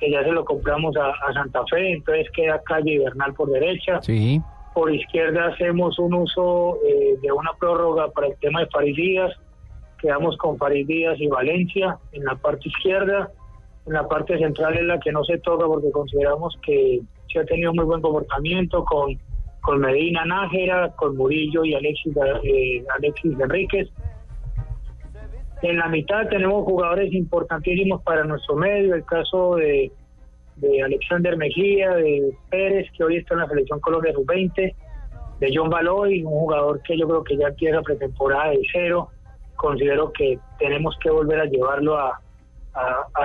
que 0.00 0.10
ya 0.10 0.24
se 0.24 0.32
lo 0.32 0.44
compramos 0.44 0.96
a, 0.96 1.32
Santa 1.32 1.62
Fe, 1.70 1.92
entonces 1.92 2.26
queda 2.32 2.60
calle 2.62 2.98
Bernal 2.98 3.34
por 3.34 3.50
derecha. 3.50 4.00
Sí. 4.00 4.40
Por 4.74 4.92
izquierda 4.92 5.48
hacemos 5.48 5.98
un 5.98 6.14
uso 6.14 6.78
eh, 6.86 7.16
de 7.20 7.30
una 7.30 7.52
prórroga 7.58 8.08
para 8.10 8.28
el 8.28 8.36
tema 8.38 8.60
de 8.60 8.66
Farid 8.66 8.96
Díaz, 8.96 9.32
quedamos 10.00 10.36
con 10.38 10.56
Farid 10.56 10.86
Díaz 10.86 11.20
y 11.20 11.28
Valencia 11.28 11.98
en 12.12 12.24
la 12.24 12.34
parte 12.36 12.68
izquierda. 12.68 13.30
En 13.86 13.94
la 13.94 14.08
parte 14.08 14.38
central 14.38 14.76
es 14.76 14.84
la 14.84 14.98
que 15.00 15.12
no 15.12 15.24
se 15.24 15.38
toca 15.38 15.66
porque 15.66 15.90
consideramos 15.90 16.56
que 16.62 17.00
se 17.32 17.38
ha 17.38 17.44
tenido 17.44 17.72
muy 17.74 17.84
buen 17.84 18.00
comportamiento 18.00 18.84
con, 18.84 19.18
con 19.62 19.80
Medina 19.80 20.24
Nájera, 20.24 20.94
con 20.96 21.16
Murillo 21.16 21.64
y 21.64 21.74
Alexis, 21.74 22.14
eh, 22.44 22.84
Alexis 22.96 23.38
Enríquez. 23.38 23.88
En 25.62 25.76
la 25.76 25.88
mitad 25.88 26.26
tenemos 26.28 26.64
jugadores 26.64 27.12
importantísimos 27.12 28.02
para 28.02 28.24
nuestro 28.24 28.56
medio, 28.56 28.94
el 28.94 29.04
caso 29.04 29.56
de, 29.56 29.92
de 30.56 30.82
Alexander 30.82 31.36
Mejía, 31.36 31.90
de 31.90 32.32
Pérez, 32.50 32.88
que 32.96 33.04
hoy 33.04 33.16
está 33.16 33.34
en 33.34 33.40
la 33.40 33.48
selección 33.48 33.78
Colombia 33.80 34.12
Sub-20, 34.14 34.74
de 35.40 35.50
John 35.54 35.68
Baloy, 35.68 36.22
un 36.22 36.32
jugador 36.32 36.80
que 36.82 36.96
yo 36.98 37.06
creo 37.06 37.24
que 37.24 37.36
ya 37.36 37.48
empieza 37.48 37.82
pretemporada 37.82 38.50
de 38.50 38.60
cero. 38.72 39.08
Considero 39.56 40.12
que 40.12 40.38
tenemos 40.58 40.96
que 41.02 41.10
volver 41.10 41.40
a 41.40 41.44
llevarlo 41.44 41.98
a, 41.98 42.20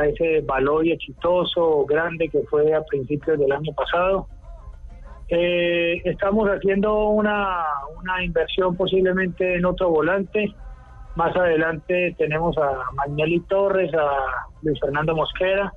ese 0.06 0.42
Baloy 0.42 0.92
exitoso, 0.92 1.86
grande 1.86 2.28
que 2.28 2.42
fue 2.50 2.74
a 2.74 2.84
principios 2.84 3.40
del 3.40 3.52
año 3.52 3.74
pasado. 3.74 4.28
Eh, 5.30 6.02
estamos 6.04 6.50
haciendo 6.50 7.10
una 7.10 7.66
inversión 8.24 8.76
posiblemente 8.76 9.56
en 9.56 9.66
otro 9.66 9.90
volante. 9.90 10.54
Más 11.16 11.36
adelante 11.36 12.14
tenemos 12.18 12.58
a 12.58 12.92
Magnelli 12.94 13.40
Torres, 13.42 13.94
a 13.94 14.48
Luis 14.62 14.80
Fernando 14.80 15.16
Mosquera. 15.16 15.74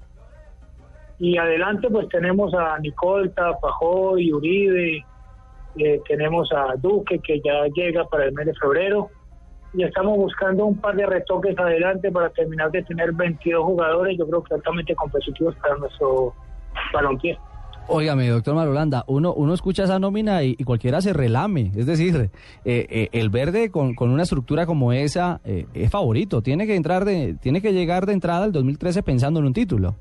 Y 1.18 1.36
adelante 1.36 1.88
pues 1.90 2.08
tenemos 2.08 2.54
a 2.54 2.78
Nicolta, 2.78 3.58
Pajoy, 3.60 4.32
Uribe, 4.32 5.04
eh, 5.76 6.00
tenemos 6.06 6.52
a 6.52 6.74
Duque 6.76 7.18
que 7.20 7.40
ya 7.40 7.66
llega 7.74 8.04
para 8.04 8.26
el 8.26 8.32
mes 8.32 8.46
de 8.46 8.54
febrero 8.54 9.10
y 9.74 9.82
estamos 9.82 10.16
buscando 10.16 10.64
un 10.64 10.80
par 10.80 10.96
de 10.96 11.06
retoques 11.06 11.58
adelante 11.58 12.10
para 12.10 12.30
terminar 12.30 12.70
de 12.70 12.82
tener 12.84 13.12
22 13.12 13.64
jugadores, 13.64 14.16
yo 14.18 14.26
creo 14.26 14.42
que 14.42 14.54
altamente 14.54 14.94
competitivos 14.94 15.54
para 15.56 15.76
nuestro 15.76 16.34
balompié. 16.92 17.38
Óigame, 17.88 18.28
doctor 18.28 18.54
Marolanda, 18.54 19.04
uno, 19.06 19.32
uno 19.32 19.54
escucha 19.54 19.84
esa 19.84 19.98
nómina 19.98 20.42
y, 20.42 20.56
cualquiera 20.56 21.00
se 21.00 21.12
relame. 21.12 21.72
Es 21.74 21.86
decir, 21.86 22.30
eh, 22.64 22.86
eh, 22.90 23.08
el 23.12 23.30
verde 23.30 23.70
con, 23.70 23.94
con, 23.94 24.10
una 24.10 24.24
estructura 24.24 24.66
como 24.66 24.92
esa 24.92 25.40
es 25.44 25.90
favorito. 25.90 26.42
Tiene 26.42 26.66
que 26.66 26.76
entrar 26.76 27.04
de, 27.04 27.34
tiene 27.40 27.62
que 27.62 27.72
llegar 27.72 28.06
de 28.06 28.12
entrada 28.12 28.44
al 28.44 28.52
2013 28.52 29.02
pensando 29.02 29.40
en 29.40 29.46
un 29.46 29.52
título. 29.54 29.96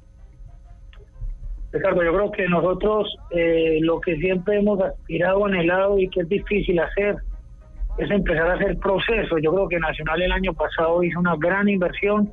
Ricardo, 1.71 2.03
yo 2.03 2.13
creo 2.13 2.31
que 2.31 2.47
nosotros 2.47 3.17
eh, 3.31 3.79
lo 3.81 3.99
que 3.99 4.15
siempre 4.17 4.57
hemos 4.57 4.79
aspirado, 4.81 5.45
anhelado 5.45 5.99
y 5.99 6.09
que 6.09 6.21
es 6.21 6.29
difícil 6.29 6.79
hacer 6.79 7.17
es 7.97 8.09
empezar 8.09 8.49
a 8.49 8.53
hacer 8.53 8.77
procesos. 8.77 9.39
Yo 9.41 9.53
creo 9.53 9.67
que 9.67 9.79
Nacional 9.79 10.21
el 10.21 10.31
año 10.31 10.53
pasado 10.53 11.03
hizo 11.03 11.19
una 11.19 11.35
gran 11.37 11.67
inversión. 11.67 12.31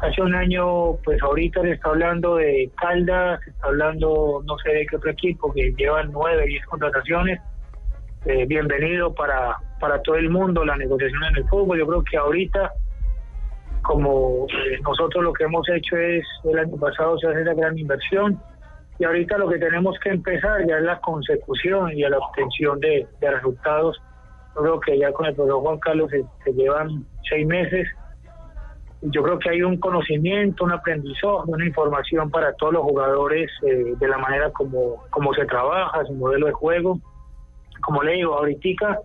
Hace 0.00 0.22
un 0.22 0.34
año, 0.34 0.96
pues 1.04 1.22
ahorita 1.22 1.60
se 1.62 1.72
está 1.72 1.90
hablando 1.90 2.36
de 2.36 2.70
Caldas, 2.80 3.40
se 3.44 3.50
está 3.50 3.66
hablando 3.66 4.42
no 4.46 4.58
sé 4.58 4.70
de 4.70 4.86
qué 4.86 4.96
otro 4.96 5.10
equipo 5.10 5.52
que 5.52 5.74
llevan 5.76 6.10
nueve, 6.12 6.46
diez 6.46 6.64
contrataciones. 6.66 7.40
Eh, 8.24 8.46
bienvenido 8.46 9.14
para, 9.14 9.56
para 9.78 10.00
todo 10.02 10.16
el 10.16 10.30
mundo 10.30 10.64
la 10.64 10.76
negociación 10.76 11.24
en 11.24 11.36
el 11.36 11.48
fútbol. 11.48 11.78
Yo 11.78 11.86
creo 11.86 12.04
que 12.04 12.16
ahorita 12.16 12.72
como 13.82 14.46
eh, 14.46 14.78
nosotros 14.82 15.24
lo 15.24 15.32
que 15.32 15.44
hemos 15.44 15.68
hecho 15.68 15.96
es 15.96 16.24
el 16.44 16.58
año 16.58 16.76
pasado 16.76 17.18
se 17.18 17.28
hace 17.28 17.42
esa 17.42 17.54
gran 17.54 17.78
inversión 17.78 18.40
y 18.98 19.04
ahorita 19.04 19.38
lo 19.38 19.48
que 19.48 19.58
tenemos 19.58 19.98
que 20.02 20.10
empezar 20.10 20.66
ya 20.66 20.76
es 20.76 20.82
la 20.82 21.00
consecución 21.00 21.90
y 21.92 22.02
la 22.02 22.18
obtención 22.18 22.78
de, 22.80 23.08
resultados. 23.20 24.00
Yo 24.54 24.62
creo 24.62 24.80
que 24.80 24.98
ya 24.98 25.10
con 25.12 25.26
el 25.26 25.34
profesor 25.34 25.62
Juan 25.62 25.78
Carlos 25.78 26.10
se, 26.10 26.52
llevan 26.52 27.06
seis 27.28 27.46
meses. 27.46 27.88
Yo 29.02 29.22
creo 29.22 29.38
que 29.38 29.50
hay 29.50 29.62
un 29.62 29.78
conocimiento, 29.78 30.64
un 30.64 30.72
aprendizaje, 30.72 31.44
una 31.46 31.66
información 31.66 32.30
para 32.30 32.52
todos 32.54 32.74
los 32.74 32.82
jugadores 32.82 33.50
eh, 33.62 33.94
de 33.98 34.08
la 34.08 34.18
manera 34.18 34.50
como, 34.50 35.04
como 35.10 35.32
se 35.34 35.46
trabaja, 35.46 36.04
su 36.04 36.12
modelo 36.14 36.46
de 36.46 36.52
juego. 36.52 36.98
Como 37.80 38.02
le 38.02 38.12
digo, 38.12 38.34
ahorita 38.34 39.00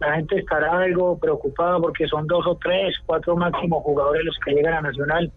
la 0.00 0.16
gente 0.16 0.38
estará 0.38 0.78
algo 0.78 1.18
preocupada 1.18 1.78
porque 1.78 2.08
son 2.08 2.26
dos 2.26 2.44
o 2.46 2.56
tres, 2.56 2.96
cuatro 3.06 3.36
máximos 3.36 3.82
jugadores 3.84 4.24
los 4.24 4.36
que 4.44 4.52
llegan 4.52 4.74
a 4.74 4.80
Nacional 4.80 5.30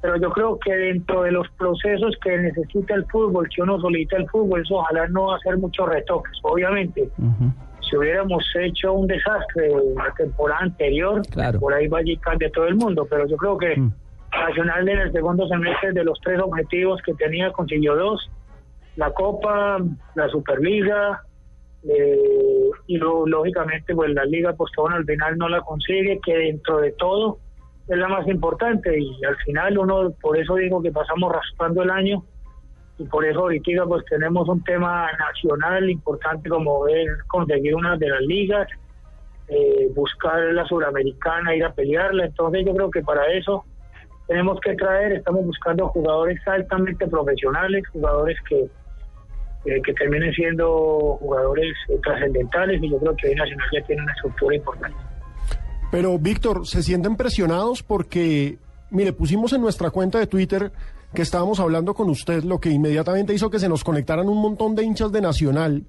pero 0.00 0.16
yo 0.16 0.30
creo 0.30 0.58
que 0.58 0.72
dentro 0.72 1.22
de 1.22 1.32
los 1.32 1.48
procesos 1.58 2.16
que 2.22 2.36
necesita 2.38 2.94
el 2.94 3.04
fútbol, 3.06 3.48
que 3.54 3.62
uno 3.62 3.80
solicita 3.80 4.16
el 4.16 4.28
fútbol, 4.28 4.62
eso 4.62 4.76
ojalá 4.76 5.08
no 5.08 5.34
hacer 5.34 5.58
muchos 5.58 5.88
retoques. 5.88 6.32
Obviamente, 6.42 7.10
si 7.88 7.96
hubiéramos 7.96 8.44
hecho 8.60 8.92
un 8.92 9.06
desastre 9.06 9.70
la 9.96 10.12
temporada 10.16 10.60
anterior, 10.60 11.22
por 11.58 11.74
ahí 11.74 11.88
va 11.88 11.98
a 11.98 12.36
de 12.36 12.50
todo 12.50 12.66
el 12.66 12.76
mundo, 12.76 13.06
pero 13.08 13.26
yo 13.26 13.36
creo 13.36 13.58
que 13.58 13.76
mm. 13.76 13.92
Nacional 14.30 14.88
en 14.88 14.98
el 14.98 15.12
segundo 15.12 15.48
semestre 15.48 15.92
de 15.92 16.04
los 16.04 16.20
tres 16.20 16.38
objetivos 16.40 17.00
que 17.02 17.14
tenía 17.14 17.50
consiguió 17.50 17.96
dos, 17.96 18.30
la 18.96 19.10
Copa, 19.12 19.78
la 20.14 20.28
Superliga, 20.28 21.22
eh, 21.88 22.70
y 22.86 22.98
lógicamente 22.98 23.94
pues 23.94 24.12
la 24.12 24.24
Liga 24.24 24.52
pues 24.52 24.70
al 24.90 25.04
final 25.04 25.38
no 25.38 25.48
la 25.48 25.60
consigue, 25.62 26.20
que 26.24 26.36
dentro 26.36 26.80
de 26.80 26.92
todo 26.92 27.38
es 27.88 27.96
la 27.96 28.08
más 28.08 28.26
importante 28.28 28.98
y 29.00 29.24
al 29.24 29.36
final 29.36 29.78
uno, 29.78 30.10
por 30.20 30.38
eso 30.38 30.56
digo 30.56 30.82
que 30.82 30.92
pasamos 30.92 31.32
raspando 31.32 31.82
el 31.82 31.90
año 31.90 32.22
y 32.98 33.04
por 33.04 33.24
eso 33.24 33.40
ahorita 33.40 33.84
pues 33.86 34.04
tenemos 34.06 34.48
un 34.48 34.62
tema 34.64 35.08
nacional 35.12 35.88
importante 35.88 36.48
como 36.48 36.86
es 36.88 37.08
conseguir 37.28 37.74
una 37.74 37.96
de 37.96 38.08
las 38.08 38.20
ligas, 38.22 38.68
eh, 39.48 39.88
buscar 39.94 40.40
la 40.52 40.64
suramericana, 40.66 41.54
ir 41.54 41.64
a 41.64 41.72
pelearla, 41.72 42.26
entonces 42.26 42.66
yo 42.66 42.74
creo 42.74 42.90
que 42.90 43.02
para 43.02 43.26
eso 43.32 43.64
tenemos 44.26 44.60
que 44.60 44.74
traer, 44.74 45.12
estamos 45.12 45.46
buscando 45.46 45.88
jugadores 45.88 46.38
altamente 46.46 47.06
profesionales, 47.06 47.84
jugadores 47.92 48.36
que, 48.48 48.68
eh, 49.64 49.82
que 49.82 49.92
terminen 49.94 50.32
siendo 50.32 51.16
jugadores 51.20 51.74
trascendentales 52.02 52.82
y 52.82 52.90
yo 52.90 52.98
creo 52.98 53.16
que 53.16 53.28
hoy 53.28 53.34
Nacional 53.36 53.68
ya 53.72 53.86
tiene 53.86 54.02
una 54.02 54.12
estructura 54.12 54.56
importante. 54.56 54.98
Pero, 55.90 56.18
Víctor, 56.18 56.66
¿se 56.66 56.82
sienten 56.82 57.16
presionados? 57.16 57.82
Porque, 57.82 58.58
mire, 58.90 59.14
pusimos 59.14 59.54
en 59.54 59.62
nuestra 59.62 59.90
cuenta 59.90 60.18
de 60.18 60.26
Twitter 60.26 60.70
que 61.14 61.22
estábamos 61.22 61.58
hablando 61.60 61.94
con 61.94 62.10
usted, 62.10 62.44
lo 62.44 62.60
que 62.60 62.70
inmediatamente 62.70 63.34
hizo 63.34 63.50
que 63.50 63.58
se 63.58 63.68
nos 63.68 63.84
conectaran 63.84 64.28
un 64.28 64.40
montón 64.40 64.74
de 64.74 64.84
hinchas 64.84 65.10
de 65.10 65.20
Nacional, 65.20 65.84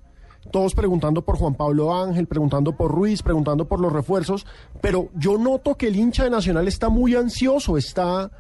todos 0.52 0.74
preguntando 0.74 1.24
por 1.24 1.38
Juan 1.38 1.56
Pablo 1.56 1.94
Ángel, 1.94 2.28
preguntando 2.28 2.76
por 2.76 2.92
Ruiz, 2.92 3.22
preguntando 3.22 3.68
por 3.68 3.80
los 3.80 3.92
refuerzos, 3.92 4.48
pero 4.82 5.10
yo 5.16 5.38
noto 5.38 5.76
que 5.76 5.88
el 5.88 5.96
hincha 5.98 6.24
de 6.24 6.30
Nacional 6.30 6.68
está 6.68 6.90
muy 6.90 7.16
ansioso, 7.16 7.78
está, 7.78 8.32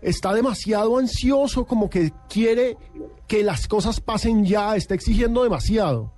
está 0.00 0.32
demasiado 0.32 0.98
ansioso, 0.98 1.66
como 1.66 1.90
que 1.90 2.12
quiere 2.28 2.76
que 3.28 3.42
las 3.42 3.68
cosas 3.68 4.00
pasen 4.00 4.44
ya, 4.44 4.76
está 4.76 4.94
exigiendo 4.94 5.42
demasiado. 5.42 6.12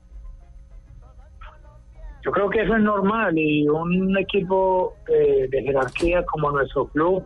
Yo 2.25 2.33
creo 2.33 2.51
que 2.51 2.63
eso 2.63 2.75
es 2.75 2.83
normal 2.83 3.39
y 3.39 3.69
un 3.69 4.19
equipo 4.19 4.95
eh, 5.07 5.47
de 5.49 5.63
jerarquía 5.63 6.25
como 6.25 6.51
nuestro 6.51 6.89
club 6.89 7.23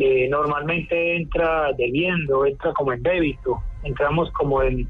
eh, 0.00 0.28
normalmente 0.30 1.16
entra 1.16 1.72
debiendo, 1.76 2.46
entra 2.46 2.72
como 2.72 2.92
en 2.92 3.02
débito, 3.02 3.62
entramos 3.82 4.30
como 4.32 4.62
en, 4.62 4.88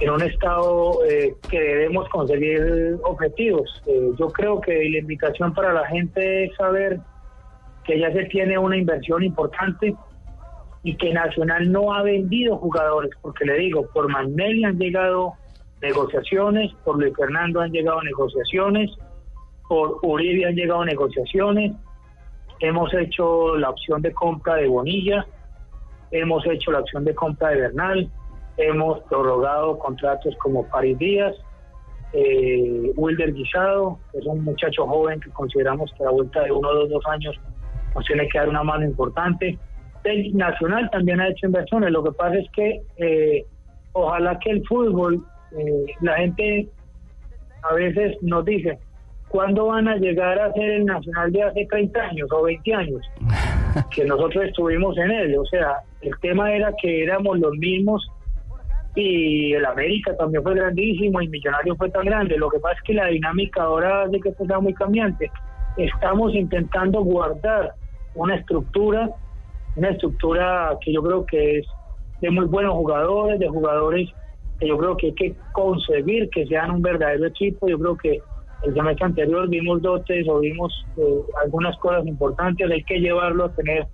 en 0.00 0.10
un 0.10 0.22
estado 0.22 0.98
eh, 1.08 1.34
que 1.50 1.58
debemos 1.58 2.08
conseguir 2.10 2.98
objetivos. 3.04 3.82
yo 4.18 4.28
creo 4.28 4.60
que 4.60 4.72
la 4.90 4.98
invitación 4.98 5.54
para 5.54 5.72
la 5.72 5.86
gente 5.86 6.44
es 6.44 6.54
saber 6.56 7.00
que 7.84 7.98
ya 7.98 8.12
se 8.12 8.24
tiene 8.26 8.58
una 8.58 8.76
inversión 8.76 9.22
importante 9.22 9.96
y 10.84 10.94
que 10.96 11.12
Nacional 11.12 11.70
no 11.70 11.94
ha 11.94 12.02
vendido 12.02 12.58
jugadores, 12.58 13.10
porque 13.22 13.44
le 13.44 13.56
digo, 13.58 13.88
por 13.94 14.10
Magnelli 14.10 14.64
han 14.64 14.78
llegado 14.78 15.34
negociaciones, 15.80 16.72
por 16.84 16.98
Luis 16.98 17.14
Fernando 17.16 17.60
han 17.60 17.72
llegado 17.72 18.02
negociaciones, 18.02 18.90
por 19.68 19.98
Uribe 20.02 20.46
han 20.46 20.54
llegado 20.54 20.84
negociaciones, 20.84 21.72
hemos 22.62 22.94
hecho 22.94 23.56
la 23.56 23.70
opción 23.70 24.00
de 24.02 24.12
compra 24.12 24.54
de 24.54 24.68
Bonilla, 24.68 25.26
hemos 26.12 26.46
hecho 26.46 26.70
la 26.70 26.78
opción 26.78 27.04
de 27.04 27.14
compra 27.14 27.48
de 27.50 27.62
Bernal, 27.62 28.10
hemos 28.56 29.00
prorrogado 29.04 29.78
contratos 29.78 30.34
como 30.36 30.66
Paris 30.68 30.96
Díaz, 30.98 31.34
eh, 32.12 32.92
Wilder 32.94 33.32
Guisado, 33.32 33.98
que 34.12 34.18
es 34.18 34.26
un 34.26 34.44
muchacho 34.44 34.86
joven 34.86 35.18
que 35.20 35.30
consideramos 35.30 35.92
que 35.96 36.04
a 36.04 36.06
la 36.06 36.12
vuelta 36.12 36.42
de 36.42 36.52
uno 36.52 36.68
o 36.68 36.86
dos, 36.86 37.04
años 37.06 37.34
nos 37.94 38.04
tiene 38.04 38.28
que 38.28 38.38
dar 38.38 38.48
una 38.48 38.62
mano 38.62 38.84
importante. 38.84 39.58
El 40.04 40.36
Nacional 40.36 40.88
también 40.90 41.20
ha 41.20 41.28
hecho 41.28 41.46
inversiones, 41.46 41.90
lo 41.90 42.04
que 42.04 42.12
pasa 42.12 42.36
es 42.36 42.48
que 42.52 42.80
eh, 42.98 43.44
ojalá 43.92 44.38
que 44.38 44.50
el 44.50 44.66
fútbol 44.66 45.24
eh, 45.58 45.86
la 46.00 46.16
gente 46.16 46.68
a 47.68 47.74
veces 47.74 48.16
nos 48.22 48.44
dice, 48.44 48.78
¿cuándo 49.32 49.66
van 49.66 49.88
a 49.88 49.96
llegar 49.96 50.38
a 50.38 50.52
ser 50.52 50.70
el 50.70 50.84
nacional 50.84 51.32
de 51.32 51.42
hace 51.42 51.66
30 51.66 52.00
años 52.00 52.28
o 52.30 52.42
20 52.42 52.74
años? 52.74 53.00
que 53.90 54.04
nosotros 54.04 54.44
estuvimos 54.44 54.96
en 54.98 55.10
él. 55.10 55.36
O 55.38 55.44
sea, 55.46 55.78
el 56.02 56.12
tema 56.20 56.52
era 56.52 56.72
que 56.80 57.02
éramos 57.02 57.38
los 57.38 57.52
mismos 57.54 58.06
y 58.94 59.54
el 59.54 59.64
América 59.64 60.14
también 60.18 60.42
fue 60.42 60.54
grandísimo 60.54 61.22
y 61.22 61.28
Millonario 61.28 61.74
fue 61.76 61.90
tan 61.90 62.04
grande. 62.04 62.36
Lo 62.36 62.50
que 62.50 62.58
pasa 62.58 62.76
es 62.76 62.82
que 62.82 62.94
la 62.94 63.06
dinámica 63.06 63.62
ahora 63.62 64.06
de 64.06 64.20
que 64.20 64.28
esto 64.28 64.44
sea 64.44 64.60
muy 64.60 64.74
cambiante. 64.74 65.30
Estamos 65.78 66.34
intentando 66.34 67.02
guardar 67.02 67.72
una 68.14 68.36
estructura, 68.36 69.08
una 69.76 69.88
estructura 69.88 70.76
que 70.82 70.92
yo 70.92 71.02
creo 71.02 71.24
que 71.24 71.60
es 71.60 71.66
de 72.20 72.30
muy 72.30 72.44
buenos 72.44 72.74
jugadores, 72.74 73.40
de 73.40 73.48
jugadores 73.48 74.10
yo 74.66 74.78
creo 74.78 74.96
que 74.96 75.06
hay 75.06 75.14
que 75.14 75.34
concebir 75.52 76.28
que 76.30 76.46
sean 76.46 76.70
un 76.70 76.82
verdadero 76.82 77.26
equipo. 77.26 77.68
Yo 77.68 77.78
creo 77.78 77.96
que 77.96 78.20
el 78.64 78.74
semestre 78.74 79.06
anterior 79.06 79.48
vimos 79.48 79.82
dotes 79.82 80.26
o 80.28 80.38
vimos 80.40 80.72
eh, 80.96 81.20
algunas 81.42 81.76
cosas 81.78 82.06
importantes, 82.06 82.70
hay 82.70 82.82
que 82.84 83.00
llevarlo 83.00 83.46
a 83.46 83.54
tener 83.54 83.86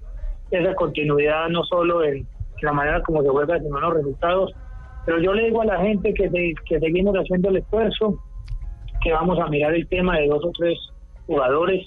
esa 0.51 0.75
continuidad 0.75 1.49
no 1.49 1.65
solo 1.65 2.03
en, 2.05 2.27
la 2.61 2.73
manera 2.73 3.03
como 3.03 3.23
se 3.23 3.29
juega, 3.29 3.59
sino 3.61 3.79
los 3.79 3.95
resultados. 3.95 4.53
Pero 5.07 5.21
yo 5.21 5.33
le 5.33 5.45
digo 5.45 5.63
a 5.63 5.67
la 5.67 5.81
gente 5.81 6.13
que, 6.13 6.29
que 6.69 6.81
seguimos 6.81 7.15
haciendo 7.15 7.51
el 7.51 7.59
esfuerzo, 7.59 8.19
que 9.01 9.13
vamos 9.13 9.39
a 9.39 9.47
mirar 9.47 9.75
el 9.75 9.87
tema 9.87 10.19
de 10.19 10.27
dos 10.27 10.45
o 10.45 10.51
tres 10.59 10.77
jugadores, 11.27 11.87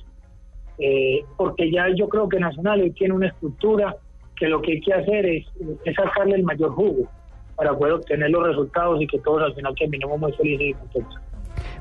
eh, 0.79 1.25
porque 1.37 1.69
ya 1.69 1.87
yo 1.93 2.07
creo 2.07 2.29
que 2.29 2.39
Nacional 2.39 2.81
hoy 2.81 2.91
tiene 2.91 3.13
una 3.13 3.27
estructura 3.27 3.97
que 4.37 4.47
lo 4.47 4.61
que 4.61 4.71
hay 4.71 4.81
que 4.81 4.93
hacer 4.93 5.25
es, 5.25 5.45
es 5.83 5.95
sacarle 5.95 6.35
el 6.35 6.43
mayor 6.43 6.71
jugo 6.71 7.09
para 7.55 7.77
poder 7.77 7.95
obtener 7.95 8.31
los 8.31 8.47
resultados 8.47 9.01
y 9.01 9.07
que 9.07 9.19
todos 9.19 9.43
al 9.43 9.53
final 9.53 9.75
terminemos 9.75 10.19
muy 10.19 10.31
felices 10.33 10.69
y 10.69 10.73
contentos. 10.73 11.30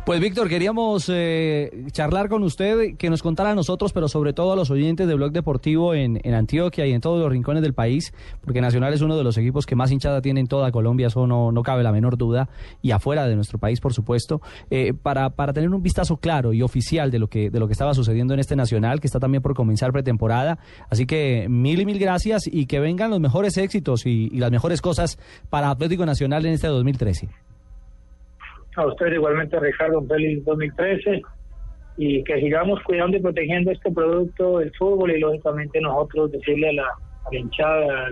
Pues 0.07 0.19
Víctor, 0.19 0.49
queríamos 0.49 1.09
eh, 1.13 1.87
charlar 1.93 2.31
con 2.31 2.43
usted, 2.43 2.97
que 2.97 3.11
nos 3.11 3.23
contara 3.23 3.51
a 3.51 3.55
nosotros, 3.55 3.93
pero 3.93 4.09
sobre 4.09 4.33
todo 4.33 4.55
a 4.55 4.57
los 4.57 4.71
oyentes 4.71 5.07
de 5.07 5.15
Blog 5.15 5.31
Deportivo 5.31 5.95
en, 5.95 6.19
Antioquia 6.35 6.87
y 6.87 6.93
en 6.93 7.03
todos 7.03 7.21
los 7.21 7.31
rincones 7.31 7.63
del 7.63 7.75
país, 7.75 8.15
porque 8.41 8.63
Nacional 8.63 8.95
es 8.95 9.03
uno 9.03 9.17
de 9.17 9.23
los 9.23 9.37
equipos 9.37 9.67
que 9.67 9.77
más 9.77 9.93
hinchada 9.93 10.23
tiene 10.23 10.41
en 10.41 10.47
toda 10.47 10.73
Colombia, 10.73 11.09
eso 11.09 11.27
no, 11.27 11.53
no 11.53 11.63
cabe 11.63 11.83
la 11.83 11.93
menor 11.93 12.17
duda, 12.17 12.49
y 12.81 12.93
afuera 12.93 13.29
de 13.29 13.37
nuestro 13.37 13.59
país, 13.59 13.79
por 13.79 13.93
supuesto, 13.93 14.41
eh, 14.71 14.95
para, 14.95 15.31
para 15.31 15.53
tener 15.53 15.69
un 15.69 15.83
vistazo 15.83 16.17
claro 16.17 16.55
y 16.55 16.63
oficial 16.63 17.11
de 17.11 17.19
lo, 17.19 17.29
que, 17.29 17.51
de 17.51 17.61
lo 17.61 17.67
que 17.67 17.73
estaba 17.73 17.93
sucediendo 17.93 18.33
en 18.33 18.41
este 18.41 18.57
Nacional, 18.57 19.01
que 19.01 19.07
está 19.07 19.21
también 19.21 19.43
por 19.43 19.55
comenzar 19.55 19.93
pretemporada. 19.93 20.59
Así 20.89 21.07
que 21.07 21.47
mil 21.49 21.79
y 21.79 21.85
mil 21.85 21.99
gracias 21.99 22.49
y 22.51 22.67
que 22.67 22.81
vengan 22.81 23.11
los 23.11 23.21
mejores 23.21 23.59
éxitos 23.59 24.07
y, 24.07 24.31
y 24.33 24.39
las 24.39 24.51
mejores 24.51 24.81
cosas 24.81 25.19
para 25.51 25.71
Atlético 25.71 26.07
Nacional 26.07 26.47
en 26.47 26.55
este 26.55 26.69
2013. 26.69 27.29
A 28.81 28.87
usted 28.87 29.13
igualmente, 29.13 29.61
Ricardo, 29.61 29.99
un 29.99 30.09
feliz 30.09 30.43
2013 30.47 31.21
y 31.99 32.25
que 32.25 32.41
sigamos 32.41 32.83
cuidando 32.85 33.19
y 33.19 33.21
protegiendo 33.21 33.71
este 33.71 33.93
producto 33.93 34.57
del 34.59 34.73
fútbol 34.79 35.11
y 35.11 35.21
lógicamente 35.21 35.83
nosotros 35.83 36.33
decirle 36.33 36.71
a 36.71 36.73
la, 36.73 36.89
hinchada, 37.31 38.07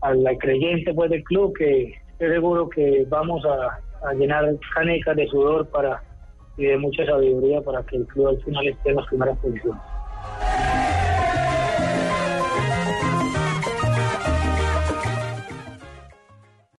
al, 0.00 0.26
al, 0.26 0.38
creyente 0.38 0.94
pues 0.94 1.10
del 1.10 1.22
club 1.24 1.52
que 1.58 1.92
estoy 2.12 2.28
seguro 2.30 2.70
que 2.70 3.04
vamos 3.10 3.44
a, 3.44 4.08
a 4.08 4.14
llenar 4.14 4.48
canecas 4.74 5.14
de 5.14 5.26
sudor 5.26 5.68
para 5.68 6.02
y 6.56 6.64
de 6.64 6.78
mucha 6.78 7.04
sabiduría 7.04 7.60
para 7.60 7.82
que 7.82 7.96
el 7.96 8.06
club 8.06 8.28
al 8.28 8.42
final 8.42 8.66
esté 8.66 8.88
en 8.88 8.96
las 8.96 9.06
primeras 9.08 9.38
posiciones. 9.40 9.82